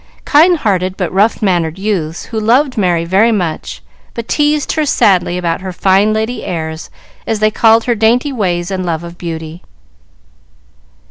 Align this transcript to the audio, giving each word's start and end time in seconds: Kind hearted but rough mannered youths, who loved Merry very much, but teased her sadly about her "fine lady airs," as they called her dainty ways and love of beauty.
Kind 0.25 0.57
hearted 0.57 0.97
but 0.97 1.13
rough 1.13 1.43
mannered 1.43 1.77
youths, 1.77 2.25
who 2.25 2.39
loved 2.39 2.75
Merry 2.75 3.05
very 3.05 3.31
much, 3.31 3.83
but 4.15 4.27
teased 4.27 4.71
her 4.71 4.83
sadly 4.83 5.37
about 5.37 5.61
her 5.61 5.71
"fine 5.71 6.11
lady 6.11 6.43
airs," 6.43 6.89
as 7.27 7.37
they 7.37 7.51
called 7.51 7.83
her 7.83 7.93
dainty 7.93 8.31
ways 8.33 8.71
and 8.71 8.83
love 8.83 9.03
of 9.03 9.19
beauty. 9.19 9.61